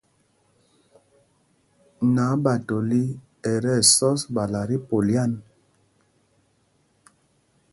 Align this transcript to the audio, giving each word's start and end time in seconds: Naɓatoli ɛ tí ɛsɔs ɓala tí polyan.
Naɓatoli 2.13 3.01
ɛ 3.51 3.53
tí 3.63 3.71
ɛsɔs 3.79 4.21
ɓala 4.33 4.61
tí 4.69 4.77
polyan. 4.87 5.31